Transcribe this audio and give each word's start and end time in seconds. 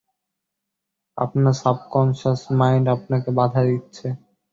আপনার 1.17 1.55
subconscious 1.61 2.39
mind 2.59 2.85
আপনাকে 2.95 3.29
বাধা 3.37 3.61
দিচ্ছে! 3.67 4.07